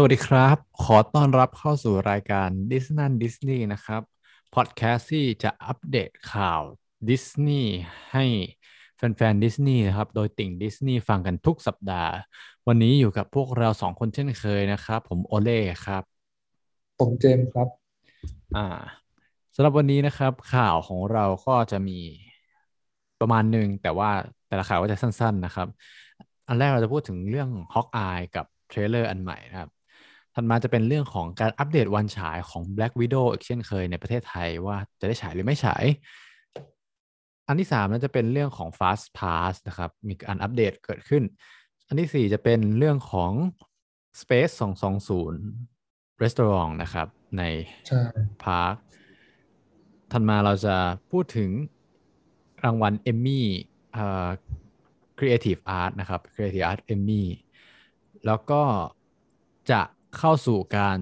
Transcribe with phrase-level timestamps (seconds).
[0.00, 4.02] สวัสดีครับ ขอต้อนรับเข้าสู่รายการดิสนั่นดิสนีย์นะครับ
[4.54, 6.60] พอดแคสต์ที่จะอัปเดตข่าว
[7.10, 7.72] ดิสนีย์
[8.12, 8.24] ให้
[8.96, 12.12] แฟนๆดิสนีย์นะครับ โดยติ่งดิสนีย์ฟังกันทุกสัปดาห์
[12.68, 16.02] วันนี้อยู่กับพวกเราสองคนเช่นเคยนะครับ ผมโอเล่ครับ
[17.00, 17.68] ผมเจมส์ครับ
[18.56, 18.66] อ่า
[19.54, 21.98] สำหรับวันนี้นะครับ ข่าวของเราก็จะมี
[23.20, 24.10] ประมาณหนึ่งแต่ว่า
[24.48, 25.68] แต่ละข่าวก็จะสั้น ๆนะครับ
[26.48, 29.77] อันแรกเราจะพูดถึงเรื่อง Hawkeye กับ trailer อันใหม่นะครับ
[30.40, 35.84] ถัดมาจะเป็นเรื่องของการอัปเดตวันฉายของ Black Widow อีกเช่นเคยในประเทศไทยว่าจะได้ฉายหรือไม่ฉาย
[37.48, 41.22] อันที่สามน่าจะเป็นเรื่องของ Fast Pass นะครับ มีการอัปเดตเกิดขึ้น
[41.86, 43.32] อันที่สี่จะเป็นเรื่องของ
[44.20, 44.52] Space
[45.36, 47.42] 220 Restaurant นะครับ ใน
[47.88, 48.00] ใช่
[48.44, 48.74] พาร์ค
[50.12, 50.76] ถัดมาเราจะ
[51.10, 51.50] พูดถึง
[52.64, 53.46] รางวัลเอมมี่
[53.92, 54.28] เอ่อ
[55.18, 57.22] Creative Art นะครับ Creative Art Emmy
[58.26, 58.62] แล้วก็
[59.70, 59.82] จะ
[60.16, 60.98] เข้าสู่การ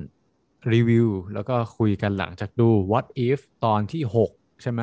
[0.73, 4.30] รีวิวแล้วก็คุยกันหลังจากดู What If ตอนที่ 6
[4.62, 4.80] ใช่ไหม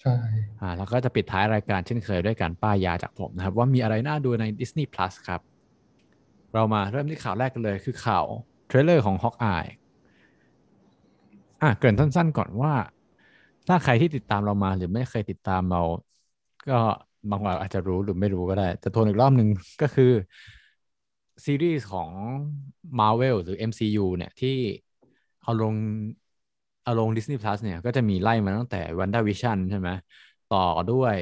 [0.00, 0.14] ใช่
[0.60, 5.40] อ่าแล้วก็จะปิดท้ายรายการเช่นเคยด้วยการป้ายยาจากผมนะครับ ว่ามีอะไรน่าดูใน Disney Plus ครับ
[6.54, 8.24] เรามาเริ่มที่ข่าวแรกกันเลยคือข่าว
[8.66, 9.70] เทรลเลอร์ของ Hawkeye
[11.62, 12.72] อะเกริ่นสั้นๆก่อนว่า
[13.68, 15.82] ถ้าใครที่ติดตามเรามาหรือไม่เคยติดตามเรา
[16.68, 16.78] ก็
[17.30, 19.48] บางวันอาจจะรู้หรือไม่รู้ก็ได้แต่ทวนอีกรอบหนึ่ง
[19.82, 20.12] ก็คือ
[21.44, 22.10] ซีรีส์ของ
[23.00, 24.56] Marvel หรือ MCU เนี่ยที่
[25.42, 25.74] เอาลง
[26.84, 29.88] เอาลง Disney Plus เนี่ยก็จะมีไล่มาตั้งแต่ WandaVision ใช่ไหม
[30.52, 31.16] ต่อด้วย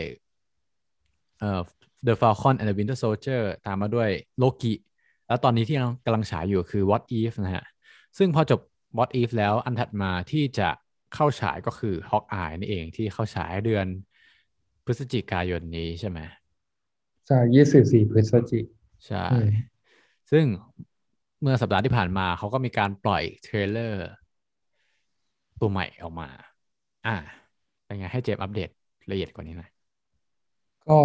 [1.39, 1.61] เอ่อ
[2.07, 4.09] The Falcon and the Winter Soldier ตามมาด้วย
[4.43, 4.73] Loki
[5.27, 7.65] แล้วตอนนี้ที่กำลังฉายอยู่คือ What If นะฮะ
[8.19, 8.61] ซึ่งพอจบ
[8.99, 10.69] What If แล้วอันถัดมาที่จะ
[11.15, 13.87] เข้าฉายก็คือ Hawkeye นี่เองที่เข้าฉายเดือน
[14.85, 16.19] พฤศจิกายนนี้ใช่ไหม
[17.27, 18.65] ใช่ยี่สิบสี่พฤศจิก
[19.07, 19.49] ใช่อืม
[20.31, 20.45] ซึ่ง
[21.41, 24.07] เมื่อสัปดาห์ที่ผ่านมาเขาก็มีการปล่อยเทรลเลอร์
[25.61, 26.29] ตัวใหม่ออกมา
[27.07, 27.17] อ่า
[27.85, 28.71] เป็นไงให้เจมอัปเดต
[29.11, 29.71] ละเอียดกว่านี้หน่อย
[30.89, 30.99] ก็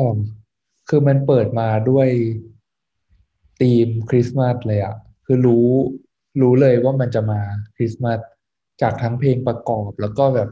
[0.89, 2.07] คือมันเปิดมาด้วย
[3.61, 4.95] ธีมคริสต์มาสเลยอะ
[5.25, 5.69] คือรู้
[6.41, 7.41] รู้เลยว่ามันจะมา
[7.75, 8.19] คริสต์มาส
[8.81, 10.49] จากทั้งเพลงประกอบแล้วก็แบบ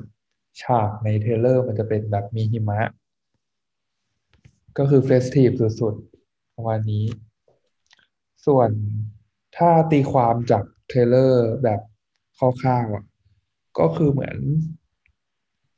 [0.61, 2.79] ฉากใน trailer มันจะเป็นแบบมีหิมะ
[4.77, 5.49] ก็คือ festive
[5.81, 7.05] สุดๆประมาณนี้
[8.45, 8.69] ส่วน
[9.57, 11.79] ถ้าตีความจาก trailer แบบ
[12.61, 13.05] คร่าวๆอะ
[13.79, 14.37] ก็คือเหมือน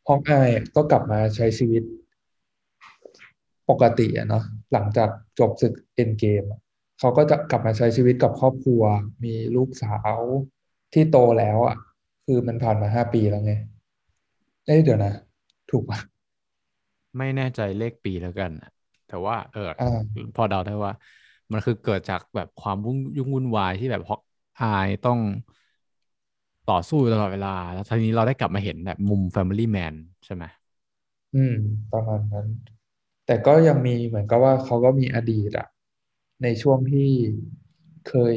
[0.08, 1.84] ฮอกอายก็กลับมาใช้ชีวิต
[3.70, 4.44] ปกติอะเนาะ
[4.74, 5.10] หลังจาก
[5.40, 6.44] จบศึกเอ็นเกม
[7.00, 8.84] เขาก็จะกลับมาใช้ชีวิตกับครอบครัว
[9.24, 10.20] มีลูกสาว
[10.94, 11.76] ที่โตแล้วอะ
[12.26, 13.54] คือมันผ่านมาห้าปีแล้วไง
[14.66, 15.14] เอ้ยเดี๋ยวนะ
[15.72, 16.00] ถูกปะ
[17.18, 18.70] ไม่แน่ใจเลขปีแล้วกันนะ
[19.08, 20.00] แต่ว่าเอออ่า
[20.36, 20.92] พอเดาได้ว่า
[21.52, 24.22] มันคือเกิดจากแบบความวุ่นยุ่งวุ่นวายที่แบบฮอก
[24.60, 25.20] อายต้อง
[26.66, 29.94] ต่อสู้ตลอดเวลา แล้วทีนี้เราได้กลับมาเห็นแบบมุม Family Man
[30.26, 30.44] ใช่ไหม
[31.36, 31.56] อืม
[31.92, 32.48] ประมาณนั้น
[33.26, 35.68] แต่ก็ยังมีเหมือนกับว่าเขาก็มีอดีตอะ
[36.44, 37.10] ในช่วงที่
[38.10, 38.34] เคย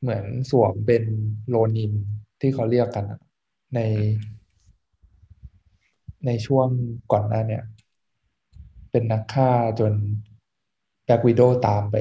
[0.00, 1.02] เหมือนสวมเป็น
[1.48, 1.92] โรนิน
[2.40, 3.04] ที่เขาเรียกกัน
[3.74, 3.80] ใน
[6.26, 6.68] ในช่วง
[7.12, 7.62] ก่อนหน้าเนี่ย
[8.90, 9.50] เป็นนักฆ่า
[9.80, 9.92] จน
[11.04, 11.96] แบล็กวิโดตามไป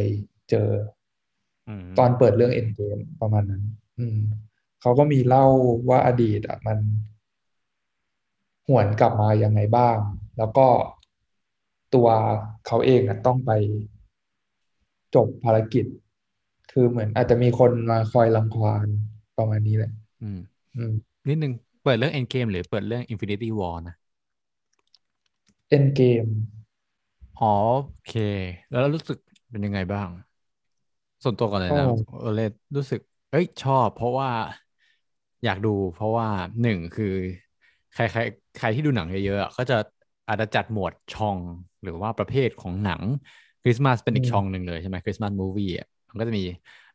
[0.50, 0.69] เจอ
[1.67, 3.63] อืมตอนเปิดเรื่องเอ็นเกมประมาณนั้น
[4.00, 4.19] อืม
[4.81, 5.45] เขาก็มีเล่า
[5.89, 6.78] ว่าอดีตอะมัน
[8.67, 9.97] หวนกลับมายังไงบ้าง
[10.38, 10.67] แล้วก็
[11.95, 12.07] ตัว
[12.67, 13.51] เขาเองอะต้องไป
[15.16, 15.85] จบภารกิจ
[16.72, 18.88] คือเหมือนอาจจะมีคนมาคอยรังควาน
[19.38, 19.91] ประมาณนี้แหละ
[20.23, 20.39] อืม
[20.75, 20.94] อืม
[21.29, 23.95] นิดนึง เปิดเรื่อง Endgame หรือเปิดเรื่อง Infinity War นะ
[25.69, 26.25] เอ็นเกม
[27.41, 27.47] อ๋อ
[27.91, 28.12] โอเค
[28.69, 29.18] แล้วรู้สึก
[29.52, 30.09] เป็นยังไงบ้าง
[31.24, 34.29] ส่วนตัวก่อนเลยนะก็เออเลยรู้สึก เอ้ยชอบ เพราะว่า
[35.44, 36.28] อยากดูเพราะว่า
[36.62, 37.06] หนึ่งคือ
[37.94, 38.22] ใครใคร
[38.56, 39.75] ใครที่ดูหนังเยอะๆอะก็จะ
[40.28, 41.40] อาจจะจัดหมวดช่อง
[41.84, 43.01] หรือว่าประเภทของหนัง
[43.62, 46.44] คริสต์มาสเป็นอีกช่องหนึ่งเลยใช่ไหมคริสต์มาสมูฟวี่อะมันก็จะมี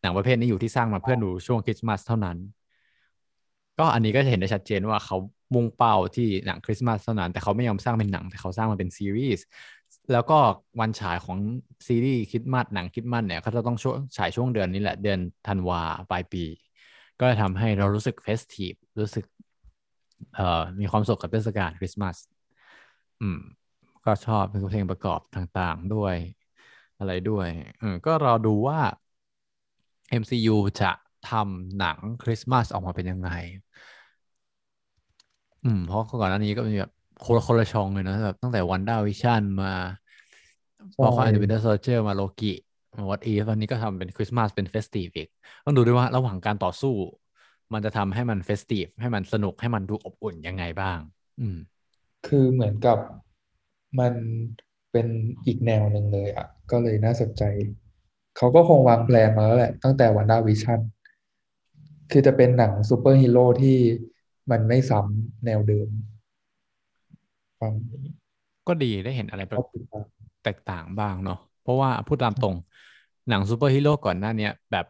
[0.00, 2.36] หนังประเภทนี้อยู่ที่สร้างมาเพื่อดูช่วงคริสต์มาสเท่านั้น
[3.78, 5.16] ก็อันนี้ก็จะเห็นได้ชัดเจนว่าเขา
[5.54, 9.44] มุ่งเป้าที่หนังคริสต์มาสเท่านั้น แต่เขาไม่ยอมสร้างเป็นหนังแต่เขาสร้างมาเป็นซีรีส์
[10.10, 10.34] แล้วก็
[10.80, 11.38] วันฉายของ
[11.88, 13.76] ซีรีส์คริสต์มาสหนังคริสต์มาสเนี่ยเขาจะต้อง
[14.16, 15.80] ฉายช่วงเดือนนี้แหละ เดือนธันวา
[16.10, 16.44] ปลายปี
[17.18, 19.24] ก็จะทำให้เรารู้สึกเฟสทีฟรู้สึก
[20.34, 20.42] เอ่อ
[20.80, 22.16] มีความสุขกับเทศกาลคริสต์มาส
[23.20, 23.38] อืม
[24.04, 26.16] ก็ชอบเป็นเพลงประกอบต่างๆด้วย
[26.98, 27.48] อะไรด้วย
[27.80, 28.80] อืมก็รอดูว่า
[30.10, 30.90] MCU จะ
[31.24, 33.30] ทำหนังคริสต์มาสออกมาเป็นยังไง
[35.62, 36.90] อืม เพราะก่อนหน้านี้ก็มีแบบ
[37.24, 39.72] คนละคนละช่องเลยนะแบบตั้งแต่ WandaVision มา
[40.96, 42.52] Falcon The Winter Soldier มา Loki
[43.08, 45.28] What if วันนี้ก็ทำเป็นคริสต์มาสเป็น festive อีก
[45.64, 46.94] ต้องดูด้วยว่าระหว่างการต่อสู้
[47.72, 50.98] มันจะทำให้มัน festive ให้มันสนุกให้มันดูอบอุ่นยังไงบ้าง
[51.40, 51.56] อืม
[52.26, 52.98] คือเหมือนกับ
[54.00, 54.14] มัน
[54.92, 55.06] เป็น
[55.46, 57.42] อีกแนวหนึ่งเลยอะ ก็เลยน่าสนใจ
[58.36, 60.80] เขาก็คงวางแผนมาแล้วแหละ ตั้งแต่ WandaVision
[62.10, 63.78] คือจะเป็นหนังซูเปอร์ฮีโร่ที่
[64.50, 65.88] มันไม่ซ้ำแนวเดิม
[67.60, 68.12] ฟังนี้
[68.66, 70.06] ก็ดีได้เห็นอะไรแบก็บติดตาม
[70.42, 72.56] แตกต่างบ้างเนาะเพราะว่าพูดตามตรง
[73.28, 74.84] หนังซูเปอร์ฮีโร่ก่อนหน้าเนี้ยแบบ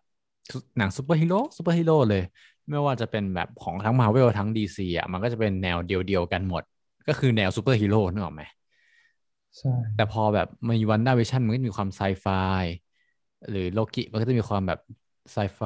[0.78, 2.22] หนังซูเปอร์ฮีโร่ซูเปอร์ฮีโร่เลย
[2.70, 6.62] ไม่ว่าจะเป็นแบบของทั้งมาเวลทั้ง DC อะมันก็จะเป็นแนวเดียวๆกันหมด
[7.06, 8.42] ก็คือแนวซูเปอร์ฮีโร่นึกออกไหม
[9.58, 12.26] ใช่แต่พอแบบมี WandaVision มันก็มีความไซไฟ
[13.48, 14.78] หรือโลกิมันก็จะมีความแบบ
[15.32, 15.60] ไซไฟ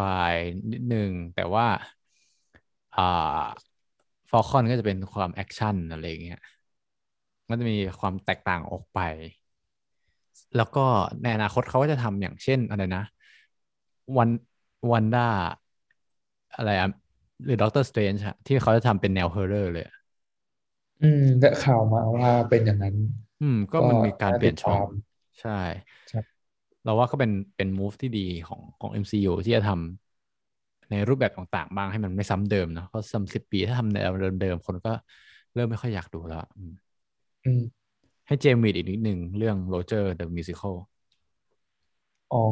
[0.73, 1.67] นิดนึง แต่ว่า
[2.97, 3.71] อ่า
[4.31, 6.39] Falcon ก็จะเป็นความแอคชั่นอะไรอย่างเงี้ย
[7.51, 8.99] มันจะมีความแตกต่างออกไป
[10.57, 10.81] แล้วก็
[11.23, 13.03] ในอนาคตเขาก็จะทำอย่างเช่นอะไรนะ
[14.17, 14.29] วัน
[14.91, 15.29] วันด้า
[16.55, 16.89] อะไรอะ
[17.45, 19.97] หรือ Doctor Strange ที่เขาจะทำเป็นแนว horror เลยอะ
[21.01, 22.97] อืมได้ข่าวมาว่าเป็นอย่างนั้น
[23.41, 24.89] อืม ก็ก็มันมีการน่าเปลี่ติยนดช่องตาม
[25.41, 25.51] ใช่
[26.11, 26.41] ครับ
[26.85, 34.91] เราว่าก็เป็นเป็น move ที่ดีของของ MCU ที่จะทำในรูปแบบต่างๆ บ้างให้มันไม่ซ้ำเดิมเนอะเพราะซ้ำสิบปีถ้าทำแนวเดิมๆคนก็
[35.55, 36.90] เริ่มไม่ค่อยอยากดูแล้วอืมอืม
[38.27, 40.75] ให้เจมส์วีดอีกนิดหนึ่งเรื่อง Rogers the Musical
[42.33, 42.45] อ๋อ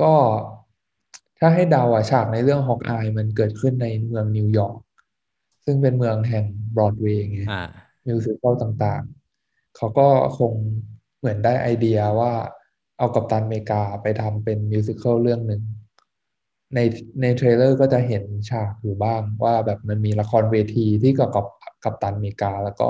[0.00, 0.14] ก็
[1.38, 4.78] ถ้าให้เดาอะฉากในเรื่อง Hawkeye มันเกิดขึ้นในเมืองนิวยอร์ก
[5.64, 6.44] ซึ่งเป็นเมืองแห่ง
[6.74, 7.62] บรอดเวย์ไงอ่า
[8.06, 10.52] musical ต่างๆ เขาก็คง
[11.18, 12.32] เหมือนได้ไอเดียว่า
[12.98, 15.62] เอากัปตันอเมริกาไปทำเป็น musical เรื่องหนึ่ง
[16.74, 16.78] ใน
[17.22, 21.46] ใน trailer ก็จะเห็นฉากอยู่บ้างว่าแบบมันมีละครเวทีที่เกี่ยวกับ
[21.84, 22.88] กัปตันอเมริกา แล้วก็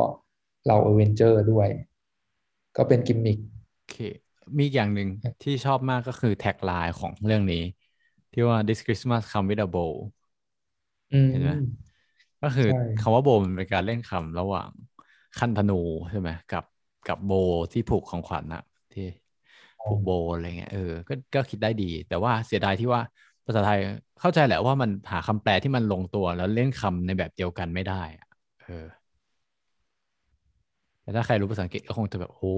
[0.66, 1.68] เราเอเวนเจอร์ด้วย
[2.76, 3.38] ก็เป็นกิมมิค
[3.74, 3.94] โอเค
[4.56, 5.08] มีอีกอย่างหนึ่ง
[5.42, 7.56] ที่ชอบมากก็คือแท็กไลน์ของเรื่องนี้
[8.32, 9.92] ที่ว่า This Christmas come with a bow
[11.12, 11.50] อืมเห็นไหม
[12.40, 14.70] ก็คือใช่คำว่าโบว์มันเป็นการเล่นคำระหว่าง
[15.38, 15.74] คันธนู
[16.10, 16.64] ใช่ไหมกับ
[17.06, 18.62] กับโบว์ที่ผูกของขวัญอะ
[18.92, 19.02] ที่
[19.84, 23.02] ผูกโบว์อะไรเงี้ยเออก็ก็คิดได้ดี แต่ว่าเสียดายที่ว่า
[23.46, 23.78] ภาษาไทย
[24.20, 28.26] เข้าใจแหละว่ามันหาคำแปลที่มันลงตัวแล้วเล่นคำในแบบเดียวกันไม่ได้อะ
[28.60, 28.72] เออ
[31.06, 32.54] แต่ถ้าใครรู้ภาษาอังกฤษก็คงจะแบบโอ้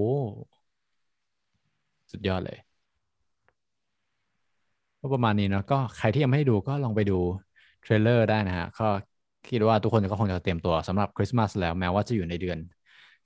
[2.11, 2.57] สุดยอดเลย
[5.01, 7.19] ก็ประมาณนี้เนอะก็ใครที่ยังไม่ได้ดูก็ลองไปดู
[7.81, 8.87] เทรลเลอร์ได้นะฮะก็
[9.49, 12.57] คิดว่าทุกคนก็คงจะเตรียมตัวสำหรับคริสต์มาสแล้วแม้ว่าจะอยู่ในเดือน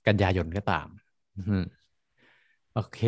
[0.06, 0.86] กันยายนก็ตาม
[2.74, 3.00] โอเค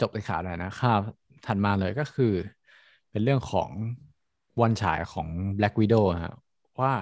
[0.00, 0.98] จบไปข่าวแล้วนะข่าว
[1.46, 2.32] ถัดมาเลยก็คือ
[3.10, 3.70] เป็นเรื่องของ
[4.62, 5.28] วันฉายของ
[5.58, 6.34] Black Widow ฮะ
[6.80, 6.92] ว่า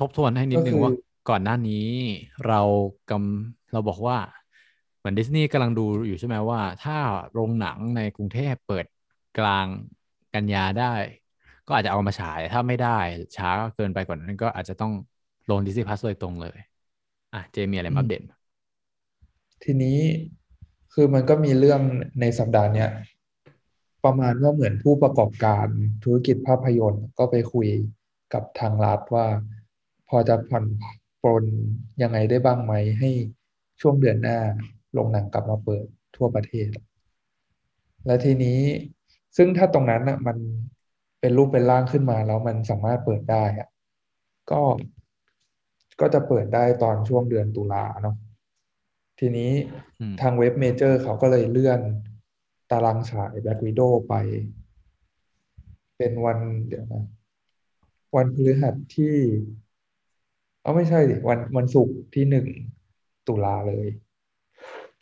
[0.00, 0.92] ทบทวนให้นิดนึงว่า
[1.28, 1.86] ก่อนหน้านี้
[2.46, 2.60] เรา
[3.10, 4.18] กำเราบอกว่า
[4.98, 6.96] เหมือนดิสนีย์กำลังดูอยู่ใช่ไหมว่า ถ้า
[7.32, 8.86] โรงหนังในกรุงเทพเปิด
[9.38, 9.66] กลาง
[10.34, 10.94] กันยาได้
[11.66, 12.98] ก็อาจจะเอามาฉายถ้าไม่ได้
[13.36, 14.92] ช้าเกินไปกว่านั้นก็อาจจะต้อง
[15.50, 16.58] ลงดิสนีย์พลัสโดยตรงเลย
[17.34, 18.22] อะเจมีอะไรมาอัปเดต
[19.62, 19.98] ทีนี้
[20.92, 21.80] คือมันก็มีเรื่อง
[22.20, 22.90] ในสัปดาห์เนี้ย
[24.04, 25.66] ประมาณว่าเหมือนผู้ประกอบการ
[26.04, 27.68] ธุรกิจภาพยนตร์ก็ไปคุย
[28.34, 29.26] กับทางรัฐว่า
[30.08, 30.64] พอจะผ่อน
[31.24, 31.44] ปรน
[32.02, 33.10] ยังไงได้บ้างไหมให้
[33.80, 34.38] ช่วงเดือนหน้า
[34.92, 35.84] โรงหนังกลับมาเปิด
[36.16, 36.68] ทั่วประเทศ
[38.06, 38.60] และทีนี้
[39.36, 40.36] ซึ่งถ้าตรงนั้นน่ะมัน
[41.20, 43.68] เป็นรูปเป็นร่างขึ้นมาแล้วมันสามารถเปิดได้อะ
[44.50, 44.62] ก็
[46.00, 48.16] ก็จะเปิดได้ตอนช่วงเดือนตุลาเนาะ
[49.20, 49.50] ทีนี้
[50.00, 51.80] อืมทางเว็บเมเจอร์เขาก็เลยเลื่อน
[52.70, 54.14] ตารางฉาย Black Widow ไป
[55.96, 57.04] เป็นวันเดี๋ยวนะ
[58.16, 59.14] วันพฤหัสที่
[60.64, 62.46] เอาไม่ใช่ดิวันวันศุกร์ที่หนึ่ง
[63.28, 63.86] ตุลาเลย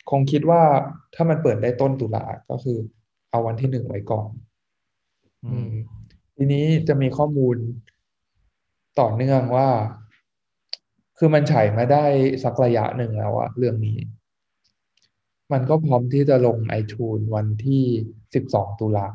[0.09, 0.61] คงคิดว่า
[1.15, 2.77] ถ้ามันเปิดได้ต้นตุลาก็คือ
[3.31, 4.29] เอาวันที่หนึ่งไว้ก่อน
[5.43, 5.69] อือืมม
[6.35, 7.57] ทีนี้จะมีข้อมูล
[8.99, 9.69] ต่อเนื่องว่า
[11.17, 12.05] คือมันฉายมาได้
[12.43, 13.97] สักระยะหนึ่งแล้วอะเรื่องนี้
[15.51, 17.83] มันก็พร้อมที่จะลง iTunes วันที่
[18.33, 19.07] สิบสองตุลา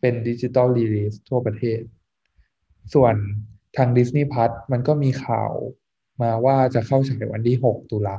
[0.00, 1.80] เป็นดิจิตอลรีลีสทั่วประเทศ
[2.94, 3.14] ส่วน
[3.76, 5.52] ทาง Disney Plus มันก็มีข่าว
[6.22, 8.16] มาว่าจะเข้าฉายวันที่หกตุลา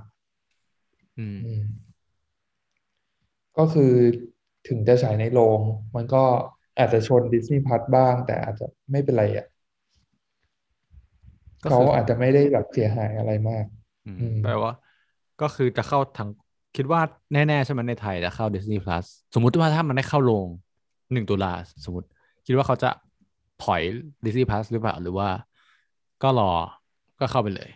[1.19, 1.63] อืมอืม
[3.57, 3.93] ก็คือ
[4.67, 5.59] ถึงจะฉายในโรง
[5.95, 6.23] มันก็
[6.77, 9.47] อาจจะชน Disney Plus บ้าง แต่อาจจะไม่เป็นไรอะ
[11.63, 13.65] ก็เขาคืออาจจะไม่ได้แบบเสียหายอะไรมาก
[14.05, 14.73] อืมอืมแปลว่า
[15.41, 16.29] ก็คือจะเข้าทาง
[16.77, 17.01] คิดว่า
[17.33, 20.47] แน่ๆใช่ไหมในไทยจะเข้า Disney Plus สมมุติว่าถ้ามันได้เข้าโรง
[21.13, 21.53] หนึ่งตุลา
[21.85, 22.07] สมมติ
[22.45, 22.89] คิดว่าเขาจะ
[23.59, 23.81] ถอย
[24.25, 25.29] Disney Plus หรือเปล่า หรือว่า
[26.21, 26.45] ก็รอ
[27.19, 27.69] ก็เข้าไปเลย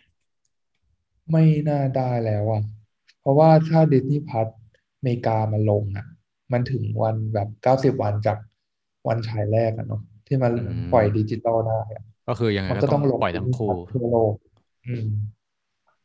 [1.32, 2.62] ไม่น่าได้แล้วอะ
[3.20, 4.48] เพราะว่าถ้า Disney Plus
[5.04, 6.06] เมกามันลงอะ
[6.52, 8.38] มันถึงวันแบบเก้าสิบวันจาก
[9.08, 14.34] วันฉายแรกอะเนาะที่มันอืมปล่อยดิจิตอลได้อะก็คือยังไงมันก็ก็ต้ต้อองงลงปล่อยทั้งคู่ทั่วโลก
[14.88, 15.08] อืม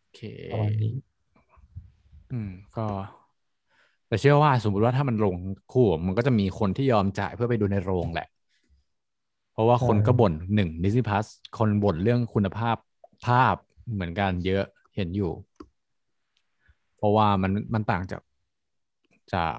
[0.00, 0.18] โอเค
[0.50, 0.94] ประมาณนี้
[2.30, 2.82] อืม ก็
[4.06, 5.36] แต่เชื่อว่าสมมติว่าถ้ามันลง
[5.68, 8.37] คู่มันก็จะมีคนที่ยอมจ่ายเพื่อไปดูในโรงแหละเพ
[9.58, 11.26] ราะว่าใช่คนก็บ่นหนึ่ง Disney Plus
[11.58, 12.76] คนบ่นเรื่องคุณภาพ
[13.26, 13.56] ภาพ
[13.92, 14.64] เหมือนกันเยอะ
[14.96, 15.32] เห็นอยู่
[16.96, 18.20] เพราะว่ามันมันต่างจาก
[19.34, 19.54] จาก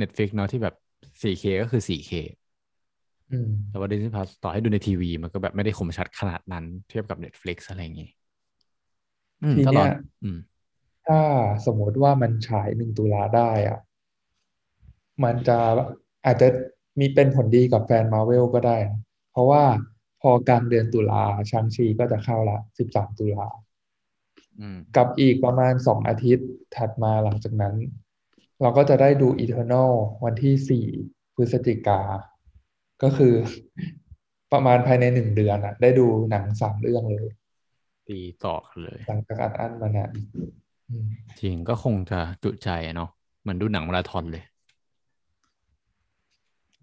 [0.00, 0.74] Netflix เนาะที่แบบ
[1.22, 2.12] 4K ก็คือ 4K
[3.32, 8.08] อืมแต่ว่า Disney Plus ต่อให้ดูในทีวี มันก็แบบไม่ได้คมชัดขนาดนั้น เทียบกับ Netflix อะไรอย่างงี้
[9.42, 9.90] อืมทีตลเนี้อดย
[10.22, 10.38] อืม
[11.06, 11.20] ถ้า
[11.66, 13.78] สมมติว่ามันฉายหนึ่งตุลาได้อะ
[15.24, 15.58] มันจะ
[16.24, 16.48] อาจจะ
[17.00, 19.00] มีเป็นผลดีกับแฟนมาเวลก็ได้นะ
[19.32, 19.64] เพราะว่า
[20.20, 23.46] พอกลางเดือนตุลาชางชีก็จะเข้าละสิบสามตุลา
[24.60, 27.74] อืมกับอีกประมาณสองอาทิตย์ถัดมาหลังจากนั้น
[28.60, 29.92] เราก็จะได้ดู Eternal
[30.24, 30.86] วันที่สี่
[31.34, 32.00] พฤศจิกา
[33.02, 33.34] ก็คือ
[34.52, 37.26] ประมาณภายในหนึ่งเดือนอะได้ดูหนังสามเรื่องเลย
[38.08, 40.10] ตีต่อกันเลยหลังจากอัดอั้นมานาน
[40.90, 41.06] อืม
[41.40, 43.10] จริงก็คงจะจุใจอะเนาะ
[43.40, 44.44] เหมือนดูหนังมาราธอนเลย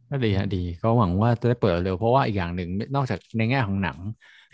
[0.09, 3.97] ก็ดีฮะดีก็หวังว่าจะได้เปิดเร็วเพราะว่าอีกอย่างหนึ่งนอกจากในแง่ของหนัง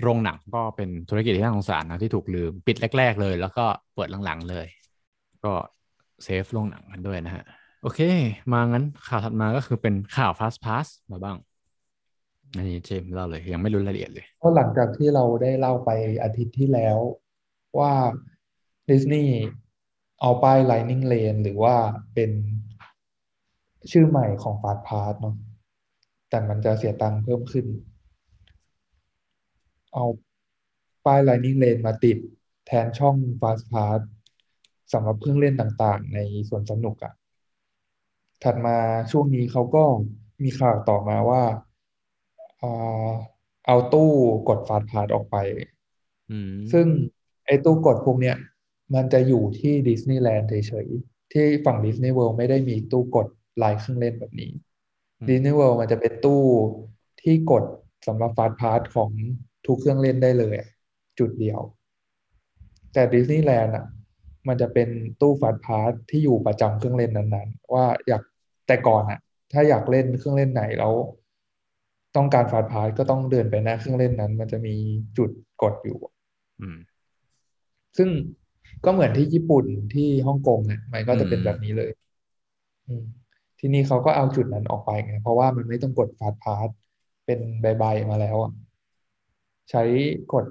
[0.02, 4.68] โรงหนังก็เป็นธุรกิจที่น่าสงสารนะที่ถูกลืมปิดแรก ๆ เลย แล้วก็เปิดหลังๆเลย
[5.44, 5.54] ก็
[6.24, 7.44] เซฟโรงหนังกันด้วยนะฮะ
[7.82, 8.00] โอเค
[8.52, 11.38] มางั้นข่าวถัดมาก็คือเป็นข่าว Fast Pass มาบ้าง
[12.56, 15.90] อันนี้เจมส์เล่าเลยยังไม่รู้รายละเอียดเลยก็หลังจากที่เราได้เล่าไป
[16.24, 16.98] อาทิตย์ที่แล้ว
[17.80, 17.94] ว่า
[18.90, 19.36] ดิสนีย์
[20.22, 21.76] เอาป้าย Lightning Lane หรือว่า
[22.14, 22.32] เป็น
[23.92, 25.36] ชื่อใหม่ของ Fast Pass เนาะ
[26.36, 27.66] แต่มันจะเสียตังค์เพิ่มขึ้น
[29.94, 30.06] เอา
[31.06, 32.18] ป้าย Lightning Lane มาติด
[32.68, 34.00] แทนช่อง Fast Pass
[34.94, 37.14] สำหรับเครื่องเล่นต่างๆ ในสวนสนุกอะ
[38.44, 38.78] ถัดมา
[39.12, 39.84] ช่วงนี้เขาก็
[40.44, 41.44] มีข่าวต่อมาว่า
[42.62, 43.12] อ่า
[43.68, 44.12] เอาตู้
[44.50, 45.36] กด Fastpass ออกไป
[46.32, 46.88] อืมซึ่ง
[47.46, 48.36] ไอ้ตู้กดพวกเนี้ย
[48.94, 53.28] มันจะอยู่ที่ดิสนีย์แลนด์เฉยๆที่ฝั่งดิสนีย์เวิลด์ไม่ได้มีตู้กด
[53.64, 54.65] รายเครื่องเล่นแบบนี้อืม
[55.28, 56.42] ดิสนีย์เวิลด์มันจะเป็นตู้
[57.22, 57.64] ที่กด
[58.08, 59.10] สำหรับ Fastpass ของ
[59.66, 60.70] ทุกเครื่องเล่นได้เลยอะ
[61.20, 61.60] จุดเดียว
[62.94, 63.86] แต่ดิสนีย์แลนด์อะ
[64.48, 64.90] มันจะเป็น
[65.22, 68.22] ตู้ Fastpass ที่อยู่ประจำเครื่องเล่นนั้นๆ ว่าอยาก
[68.68, 69.20] แต่ก่อนอะ
[69.54, 70.94] ถ้าอยากเล่นเครื่องเล่นไหนแล้ว
[72.16, 74.76] ต้องการฟาสต์พาสก็ต้องเดินไปหน้าเครื่องเล่นนั้น มันจะมี
[75.18, 75.30] จุด
[75.62, 76.00] กดอยู่
[76.62, 76.78] อืม
[77.98, 78.10] ซึ่ง
[78.86, 81.92] ก็เหมือนที่ญี่ปุ่นที่ฮ่องกงเนี่ยมันก็จะเป็นอืมแบบนี้เลย
[82.88, 83.06] อืม
[83.60, 86.70] ที่นี้เขาก็เอาจุดนั้นออกไปไงเพราะว่ามันไม่ต้องกดฟาสต์พาส
[87.26, 88.54] เป็นใบๆมาแล้วอะ
[89.72, 89.84] ใช้
[90.34, 90.46] กด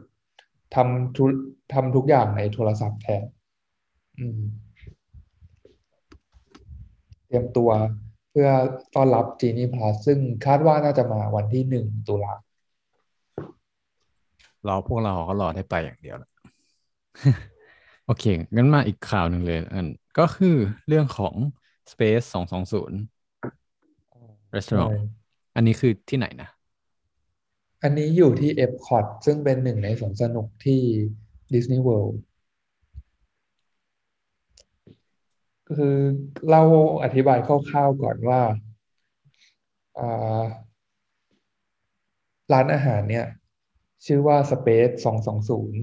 [0.75, 1.25] ทำทุ
[1.73, 3.25] ทำทุกอย่างในโทรศัพท์แทน
[7.27, 7.71] เตรียมตัว
[8.31, 8.49] เพื่อ
[8.95, 12.35] ต้อนรับ Genie Plus ซึ่งคาดว่าน่าจะมาวันที่หนึ่งตุลา
[14.65, 16.31] เราพวกเราก็รอได้ไปอย่างเดียวแหละ
[18.07, 20.57] โอเค งั้นมาอีกข่าวหนึ่งเลยอันก็คือ
[20.89, 21.35] เรื่องของ
[21.93, 22.95] Space 220
[24.57, 25.01] Restaurant ใช่
[25.57, 26.49] อันนี้คือที่ไหนนะ
[27.83, 30.81] อันนี้อยู่ที่ Epcot ซึ่งเป็นหนึ่งในสวนสนุกที่
[31.53, 32.17] Disney World
[35.77, 35.97] คือ
[36.49, 36.65] เล่า
[37.05, 38.41] อธิบายคร่าวๆก่อนว่า
[39.99, 40.45] อ่า
[42.53, 43.27] ร้านอาหารเนี่ย
[44.07, 45.75] ชื่อว่า Space 220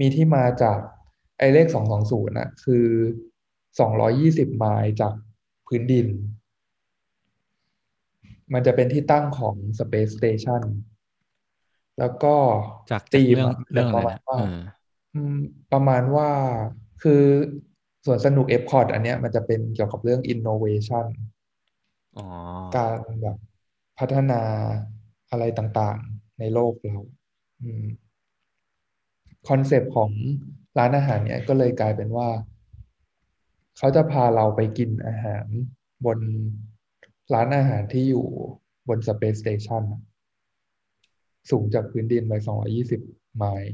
[0.00, 0.78] มีที่มาจาก
[1.38, 2.86] ไอ้เลข 220น่ะคือ
[3.78, 5.14] 220 ไมล์จาก
[5.66, 6.06] พื้นดิน
[8.52, 10.62] มันจะเป็นที่ตั้งของ Space Station
[11.98, 12.34] แล้วก็
[12.90, 14.58] จากจากธีมเรื่องอะเรื่องปอะไรระมาณนะว่าเออ
[15.14, 15.36] อืม
[15.72, 16.30] ประมาณว่า
[17.02, 17.22] คือ
[18.06, 21.06] สวนสนุก Epcot อันเนี้ยมันจะเป็นเกี่ยวกับเรื่อง innovation
[22.16, 22.26] อ๋อ
[22.76, 23.36] การแบบ
[23.98, 24.42] พัฒนา
[25.30, 26.98] อะไรต่างๆ ในโลกเรา
[27.62, 27.84] อืม
[29.48, 30.10] คอนเซปต์ของ
[30.78, 32.28] ร้านอาหารเนี่ยก็เลยกลายเป็นว่า
[33.82, 35.46] เขาจะพาเราไปกินอาหาร
[36.06, 36.18] บน
[37.34, 38.26] ร้านอาหารที่อยู่
[38.88, 40.02] บน Space Station อะ
[41.50, 42.32] สูงจากพื้นดินไป
[42.86, 43.72] 220ไมล์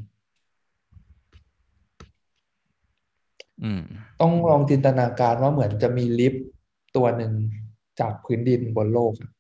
[3.63, 3.83] อืม
[4.21, 6.47] ต้องลองจินตนาการว่าเหมือนจะมีลิฟต์
[6.97, 7.33] ตัวหนึ่ง
[8.01, 9.31] จากพื้นดินบนโลกอะ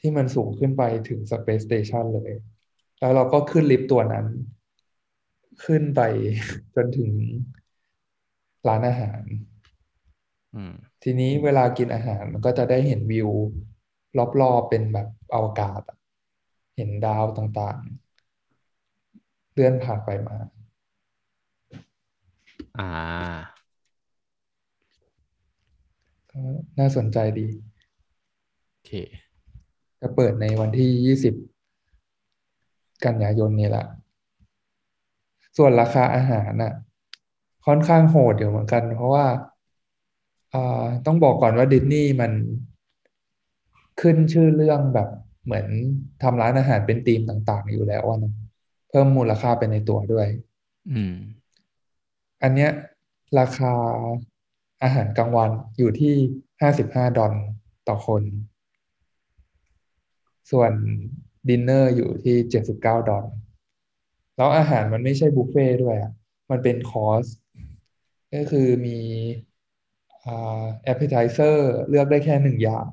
[0.00, 2.32] ที่มันสูงขึ้นไปถึง Space Station เลย
[2.98, 4.26] แล้วเราก็ขึ้นลิฟต์ตัวนั้น
[5.64, 6.00] ขึ้นไป
[6.74, 7.10] จนถึง
[8.68, 9.59] ร้านอาหารอืม
[11.02, 13.30] ทีนี้เวลากินอาหารมันก็จะได้เห็นวิว
[14.40, 15.96] รอบๆเป็นแบบอวกาศอะ
[16.76, 20.36] เห็นดาวต่างๆ เลื่อนผ่านไปมา
[22.78, 22.90] อ่า
[26.30, 26.40] ก็
[26.78, 27.48] น่าสนใจดี
[28.68, 28.90] โอเค
[30.00, 31.34] จะเปิดในวันที่ยี่สิบ
[33.04, 33.86] กันยายนนี้แหละ
[35.56, 36.72] ส่วนราคาอาหารน่ะ
[37.66, 39.49] ค่อนข้างโหดอยู่เหมือนกัน เพราะว่าอ่า
[41.06, 42.32] ต้องบอกก่อนว่าดิสนีย์มัน
[44.00, 45.08] ขึ้นชื่อเรื่องแบบ
[45.44, 45.66] เหมือน
[46.22, 48.32] ทำร้านอาหารเป็นธีมต่างๆ อยู่แล้วอะนะ
[48.90, 50.28] เพิ่มมูลค่าไปในตัวด้วย
[50.90, 51.14] อืม
[52.42, 52.70] อันเนี้ย
[53.38, 53.74] ราคา
[54.82, 56.14] อาหารกลางวันอยู่ที่
[56.60, 57.32] ห้าสิบห้าดอล
[57.88, 58.22] ต่อคน
[60.50, 60.72] ส่วน
[61.48, 63.26] ดินเนอร์อยู่ที่เจ็ดสิบเก้าดอล
[64.36, 66.12] แล้วอาหารมันไม่ใช่บุฟเฟ่ต์ด้วยอะ
[66.50, 67.24] มันเป็นคอร์ส
[68.34, 68.98] ก็คือมี
[69.38, 69.49] อ่า
[70.82, 72.86] แอปเป i z เซอร์เลือกได้แค่หนึ่งอย่าง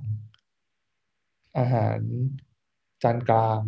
[1.57, 1.97] อาหาร
[3.03, 3.61] จานกลาง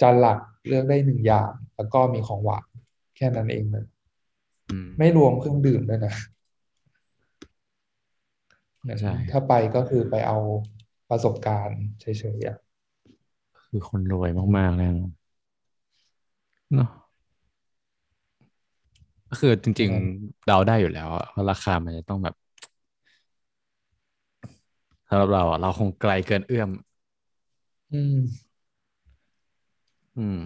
[0.00, 2.66] จานหลักเลือกได้หนึ่งอย่าง แล้วก็มีของหวาน
[3.16, 3.86] แค่นั้นเองเลย
[4.70, 6.14] อืมไม่รวมเครื่องดื่มด้วยนะ
[8.80, 10.38] เหมือนใช่ถ้าไปก็คือไปเอา
[11.10, 12.06] ประสบการณ์เฉ
[12.36, 12.56] ยๆอะ
[13.66, 15.12] คือคนรวยมากๆเลยนะ
[16.74, 16.90] เนาะ
[19.30, 22.34] ก็คือจริง ๆ เดาได้อยู่แล้วอะว่าราคามันจะต้องแบบ
[25.10, 26.70] สำหรับเราอะเราคงไกลเกินเอื้อม
[27.92, 28.16] อืม
[30.16, 30.38] อืม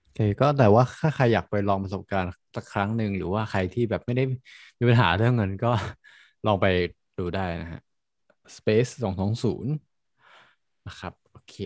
[0.00, 4.24] โอเคก็แต่ว่าถ้าใครอยากไปลองประสบการณ์สักครั้งหนึ่งหรือว่าใครที่แบบไม่ได้
[4.78, 5.70] มีปัญหาเรื่องเงินก็
[6.46, 6.66] ลองไป
[7.18, 7.80] ดูได้นะฮะ
[8.56, 9.72] Space สองสองศูนย์
[10.86, 11.56] นะครับ โอเค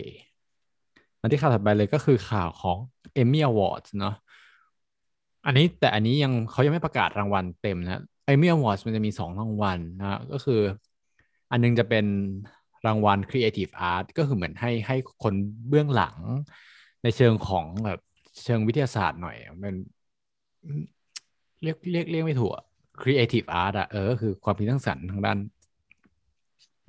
[1.19, 2.77] มาที่ข่าวถัดไปเลยก็คือข่าวของ
[3.21, 4.15] Emmy Awards เนาะ
[5.45, 8.01] อันนี้แต่อันนี้ยังเขายังไม่ประกาศรางวัลเต็มนะ
[8.33, 10.61] Emmy Awards มันจะมีสองรางวัลนะฮะก็คือ
[11.51, 12.05] อันนึงจะเป็น
[12.85, 15.33] รางวัล Creative Art ก็คือเหมือนให้ให้คน
[15.69, 16.17] เบื้องหลัง
[17.03, 17.99] ในเชิงของแบบ
[18.43, 19.73] เชิงวิทยาศาสตร์หน่อยอะมัน
[21.63, 22.65] เรียกเรียกเรียกไม่ถูกอะ
[23.01, 25.37] Creative Art อะเออก็คือความคิดสร้างสรรค์ทางด้าน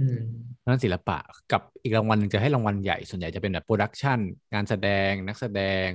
[0.00, 0.21] อืม
[0.67, 1.19] ด้านศิลปะ
[1.52, 4.19] กับอีกรางวัลหนึ่งจะให้รางวัลใหญ่ส่วนใหญ่จะเป็นแบบโปรดักชัน
[4.52, 5.88] งานแสดงนักแสดง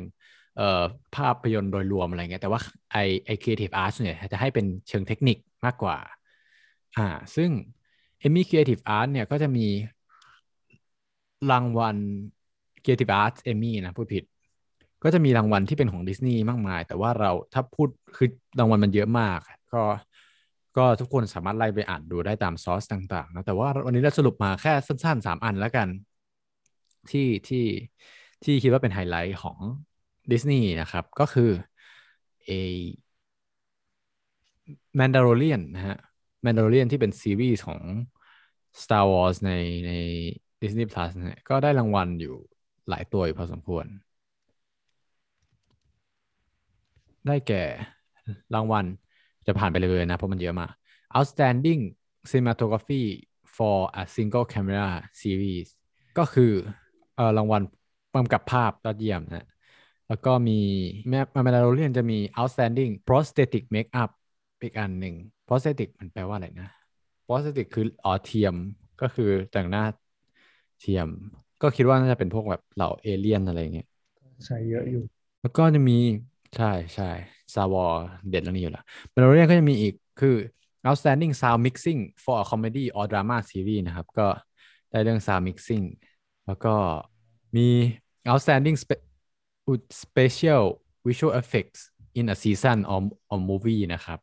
[0.57, 0.83] เอ่อ
[1.15, 2.59] ภาพยนตร์โดยรวมอะไรเงี้ยแต่ว่า
[2.91, 5.97] ไอไอ Creative Art ส่วนใหญ่จะให้เป็นเชิงเทคนิคมากกว่า
[6.97, 7.49] อ่า ซึ่ง
[8.25, 9.67] Emmy Creative Art เนี่ยก็จะมี
[11.51, 11.97] รางวัล
[12.83, 14.23] Creative Arts Emmy นะพูดผิด
[15.03, 18.27] ก็จะมีรางวัลที่เป็นของดิสนีย์มากมาย แต่ว่าเราถ้าพูดคือ
[18.59, 19.39] รางวัลมันเยอะมาก
[19.73, 19.83] ก็
[20.77, 25.87] ก็ทุกคนสามารถไล่ไปอ่านดูได้ตามซอสต่างๆนะแต่ว่าวันนี้เราสรุปมาแค่สั้นๆสามอันแล้วกัน
[27.11, 27.65] ที่ที่
[28.43, 29.57] ที่คิดว่าเป็นไฮไลท์ของ
[30.31, 31.49] ดิสนีย์นะครับ ก็คือ
[32.45, 32.51] เอ
[34.99, 35.97] Mandalorian นนะฮะ
[36.45, 37.79] Mandalorian ที่เป็นซีรีส์ของ
[38.81, 39.51] Star Wars ใน
[39.87, 39.91] ใน
[40.61, 42.35] Disney Plus เนี่ยก็ได้รางวัลอยู่
[42.89, 43.85] หลายตัวอยู่พอสมควร
[47.27, 47.63] ได้แก่
[48.55, 48.85] รางวัล
[49.47, 50.71] จะผ่านไปเลยนะ เพราะมันเยอะมาก
[51.15, 51.81] Outstanding
[52.29, 53.03] Cinematography
[53.55, 54.87] for a Single Camera
[55.21, 55.67] Series
[56.17, 56.51] ก็คือ
[57.15, 57.61] เออรางวัล
[58.13, 59.47] กำกับภาพยอดเยี่ยมนะ
[60.07, 60.59] แล้วก็มี
[61.09, 64.09] แม่มาเมลาโรเลียนจะมี outstanding prosthetic makeup
[64.61, 65.15] อีกอันหนึ่ง
[65.47, 66.69] prosthetic มันแปลว่าอะไรนะ
[67.25, 68.55] prosthetic คืออ๋อเทียม
[69.01, 69.83] ก็คือแต่งหน้า
[70.79, 71.07] เทียม
[71.61, 73.87] ก็คิดว่าน่าจะเป็นพวกแบบเหล่าเอเลี่ยนอะไรเงี้ย
[74.45, 75.03] ใช้เยอะอยู่
[75.41, 75.97] แล้วก็จะมี
[76.55, 77.09] ใช่ใช่
[77.53, 77.85] ซาวอ
[78.29, 78.83] เด็ดเรื่องนี้อยู่แล้ว
[79.13, 80.35] มาโรเรียนก็จะมีอีกคือ
[80.87, 84.27] outstanding sound mixing for a comedy or drama series นะครับ ก็
[84.91, 85.85] ได้เรื่อง sound mixing
[86.47, 86.75] แล้วก็
[87.55, 87.67] มี
[88.29, 89.05] outstanding spe-
[90.03, 90.63] special
[91.05, 91.81] visual effects
[92.19, 92.99] in a season or
[93.31, 94.19] or movie นะครับ